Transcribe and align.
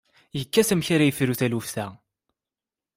Yekkat 0.37 0.69
amek 0.73 0.87
ara 0.95 1.05
yefru 1.07 1.33
taluft-a. 1.39 1.87